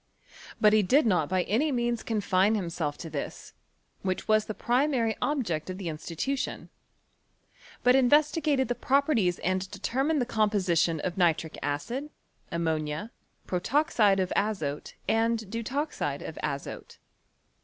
[0.59, 3.53] But he did not by any means confine himself to this,
[4.01, 6.69] which was the primary object of the institution;
[7.83, 12.09] but investigated tlie properties and determined the composition of nitric acid,
[12.51, 13.11] ammonia,
[13.45, 16.97] protoxide of azote and deut oxide of aiote.